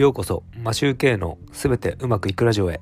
[0.00, 2.80] ようこそマシューケのすべてうまくいくラジオへ。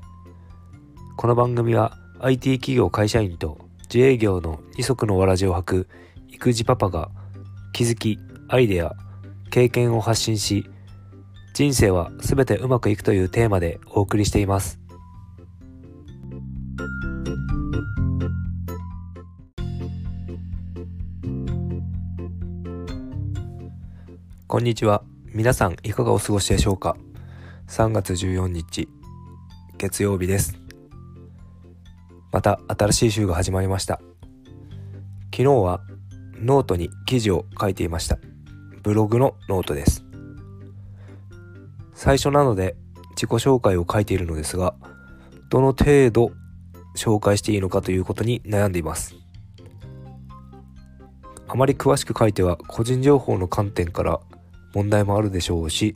[1.17, 3.58] この番組は IT 企業会社員と
[3.92, 5.88] 自営業の二足のわらじを履く
[6.28, 7.10] 育児パパが
[7.72, 8.94] 気づきアイデア
[9.51, 10.65] 経験を発信し
[11.54, 14.78] 人生はすべてうまくいくというテーマでお送りしています。
[24.47, 25.03] こんにちは。
[25.35, 26.97] 皆さんいかがお過ごしでしょうか？
[27.69, 28.89] 3月14日
[29.77, 30.59] 月曜日です。
[32.33, 34.01] また新しい週が始まりました。
[35.31, 35.83] 昨日は
[36.41, 38.19] ノートに記事を書いていました。
[38.83, 40.03] ブログのノートです。
[41.93, 42.75] 最初なので
[43.11, 44.75] 自己紹介を書いているのですが
[45.51, 46.30] どの程度
[46.97, 49.15] 紹介していいのかということに悩んでいます。
[51.47, 54.21] あまり詳しく書いては個人情報の観点から
[54.75, 55.95] 問題もあるでしょうし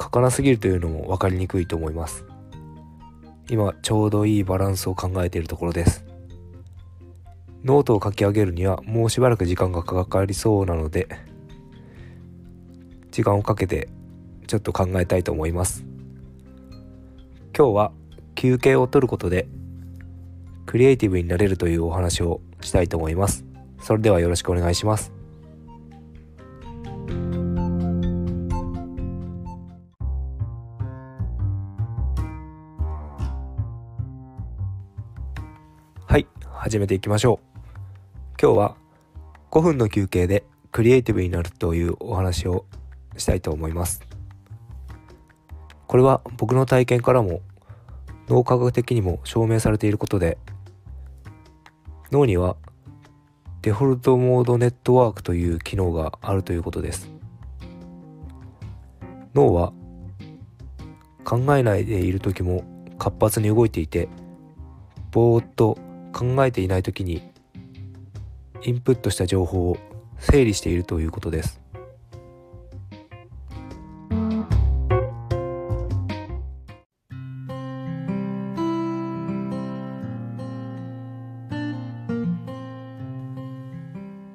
[0.00, 2.24] 書かなすぎるというのも分かりにくいと思います。
[3.50, 6.04] 今ちょうどいいバランスを考えているところです。
[7.64, 11.08] ノートを書き上げるにはもうしばらく時間がかかりそうなので
[13.10, 13.88] 時間をかけて
[14.46, 15.84] ちょっと考えたいと思います。
[17.56, 17.92] 今日は
[18.34, 19.46] 休憩を取ることで
[20.66, 23.44] クリエイティブになれるというお話をしたいと思います。
[23.80, 25.12] それではよろしくお願いします。
[36.64, 37.60] 始めていきましょう。
[38.40, 38.76] 今日は
[39.50, 42.64] 5分の休憩でクリエイティブになるというお話を
[43.18, 44.00] したいと思います。
[45.86, 47.42] これは僕の体験からも
[48.30, 50.38] 脳科学的にも証明されていることで
[52.10, 52.56] 脳には
[53.60, 57.10] デフォルトモードネットワークという機能があるということです。
[59.34, 59.74] 脳は
[61.24, 62.64] 考えないでいる時も
[62.98, 64.08] 活発に動いていて
[65.10, 65.76] ぼーっと
[66.14, 67.22] 考えていない時に
[68.62, 69.76] インプットした情報を
[70.18, 71.60] 整理しているということです。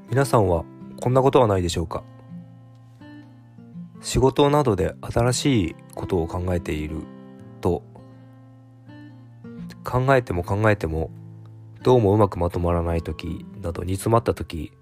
[0.09, 0.65] 皆さんは
[0.99, 2.03] こんなことはないでしょうか？
[4.01, 7.03] 仕事などで新しいことを考えている
[7.61, 7.83] と
[9.85, 11.09] 考えても考えても
[11.81, 14.73] どうもうまくまとまらない時など煮詰まった時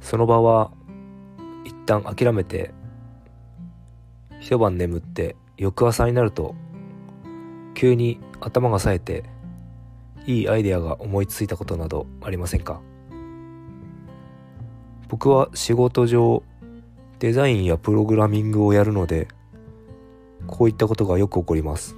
[0.00, 0.72] その場は
[1.64, 2.72] 一旦諦めて
[4.40, 6.54] 一晩眠って翌朝になると
[7.74, 9.24] 急に頭が冴えて
[10.26, 12.80] いいアイデアが思いついたことなどありませんか？
[15.08, 16.42] 僕は仕事上
[17.20, 19.28] デザインやプログラミングをやるので
[20.46, 21.96] こういったことがよく起こります。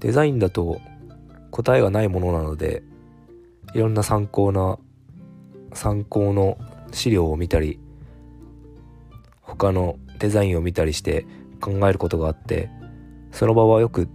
[0.00, 0.80] デザインだと
[1.50, 2.82] 答えがないものなので
[3.74, 4.78] いろんな参考な
[5.72, 6.58] 参考の
[6.92, 7.78] 資料を見たり
[9.42, 11.26] 他のデザインを見たりして
[11.60, 12.70] 考えることがあって
[13.32, 14.08] その場はよく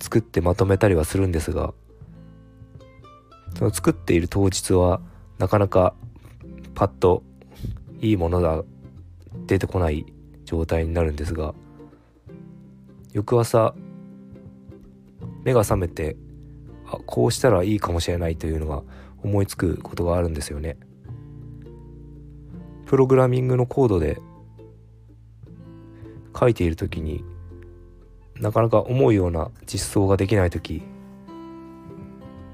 [0.00, 1.74] 作ってまとめたりはするんですが
[3.56, 5.00] その作っている当日は
[5.38, 5.94] なかなか
[6.74, 7.22] パッと
[8.00, 8.64] いいものが
[9.46, 10.06] 出てこない
[10.44, 11.54] 状態になるんですが
[13.12, 13.74] 翌朝
[15.44, 16.16] 目が覚めて
[16.86, 18.82] あこうしたらいいかもしれないというのが
[19.22, 20.76] 思いつくことがあるんですよね。
[22.86, 24.20] プログラミングのコードで
[26.38, 27.24] 書いている時に
[28.34, 30.82] なかなか思うような実装ができない時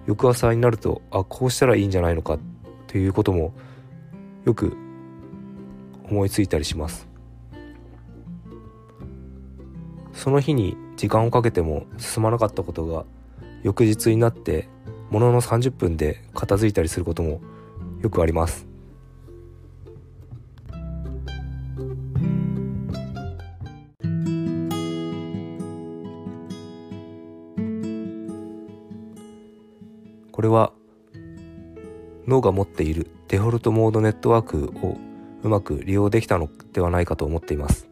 [0.07, 2.39] 翌朝になるとあこうしたらいいんじゃないのか
[2.87, 3.55] ということも
[4.45, 4.77] よく
[6.05, 7.09] 思いついたりします
[10.13, 13.05] その日に時間をかけても進まなかったことが
[13.63, 14.69] 翌日になって
[15.11, 17.41] ものの30分で片付いたりすることも
[18.01, 18.67] よくあります。
[30.33, 30.73] これは
[32.27, 34.97] 脳が持っているデフォルトモードネットワークを
[35.43, 37.86] うまく利用できたのではないかと思っています。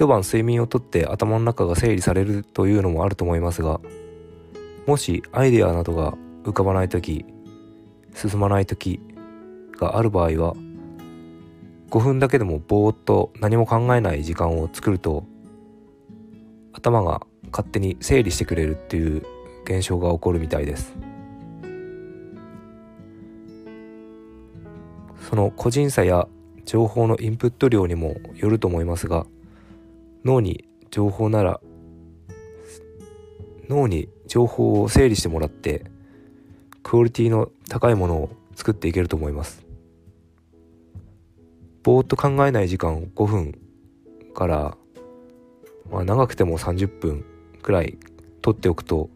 [0.00, 3.82] 一晩睡眠をとって頭の中が整理されるというのもあると思いますが
[4.86, 7.26] もしアイデアなどが浮かばない時
[8.14, 8.98] 進まない時
[9.78, 10.54] がある場合は
[11.90, 15.26] 5分だけでもぼーっと何も考えない時間を作ると
[16.72, 17.20] 頭が
[17.52, 19.22] 勝手に整理してくれるっていう
[19.64, 20.96] 現象が起こるみたいです。
[25.28, 26.26] その個人差や
[26.64, 29.26] 情報のインプット量にもよると思いますが
[30.24, 31.60] 脳に情報なら
[33.68, 35.84] 脳に情報を整理してもらって
[36.82, 39.64] クオリティの高いものを作っていけると思います。
[41.82, 43.58] ぼーっと考えない時間5分
[44.34, 44.76] から、
[45.90, 47.24] まあ、長くても30分
[47.62, 47.96] くらい
[48.42, 49.08] 取っておくと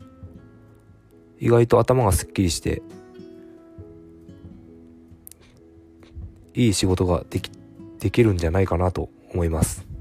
[1.39, 2.83] 意外と頭がすっきりして
[6.55, 7.51] いい仕事ができ
[7.99, 9.94] できるんじゃないかなと思います。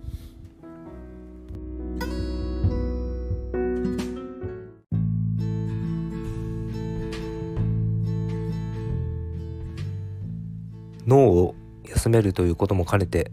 [11.05, 11.55] 脳を
[11.89, 13.31] 休めるということも兼ねて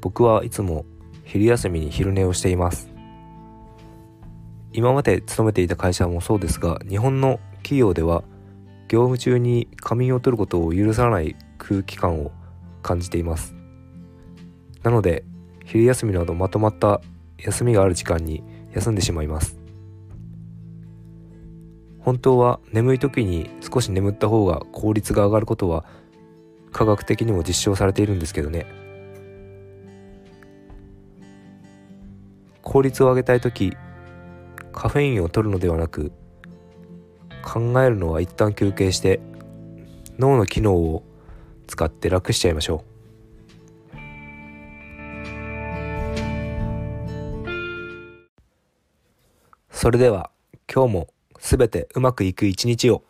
[0.00, 0.84] 僕はいつも
[1.24, 2.88] 昼休みに昼寝をしています。
[4.72, 8.22] 今まで勤めていた会社もそうですが日本の企業では
[8.88, 12.30] 業務中に仮眠を取ることを許さない空気感を
[12.82, 13.54] 感じています。
[14.82, 15.24] なので
[15.64, 17.00] 昼休みなどまとまった
[17.38, 18.42] 休みがある時間に
[18.72, 19.58] 休んでしまいます。
[22.00, 25.84] 本当は眠い時に少し眠った方が効率が上がることは
[26.72, 28.66] 科学的にも実証されているんですけどね。
[32.62, 33.76] 効率を上げたい時
[34.72, 36.12] カフェインを取るのではなく
[37.42, 39.20] 考えるのは一旦休憩して
[40.18, 41.02] 脳の機能を
[41.66, 42.90] 使って楽しちゃいましょう。
[49.70, 50.30] それでは
[50.72, 51.08] 今日も
[51.38, 53.02] すべてうまくいく一日を。